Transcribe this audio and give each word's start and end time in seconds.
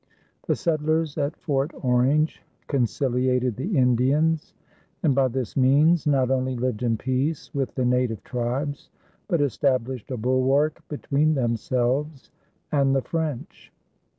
The 0.47 0.55
settlers 0.55 1.15
at 1.19 1.37
Fort 1.37 1.69
Orange 1.83 2.41
conciliated 2.65 3.55
the 3.55 3.77
Indians 3.77 4.55
and 5.03 5.13
by 5.13 5.27
this 5.27 5.55
means 5.55 6.07
not 6.07 6.31
only 6.31 6.55
lived 6.55 6.81
in 6.81 6.97
peace 6.97 7.53
with 7.53 7.75
the 7.75 7.85
native 7.85 8.23
tribes 8.23 8.89
but 9.27 9.41
established 9.41 10.09
a 10.09 10.17
bulwark 10.17 10.81
between 10.89 11.35
themselves 11.35 12.31
and 12.71 12.95
the 12.95 13.03
French. 13.03 13.71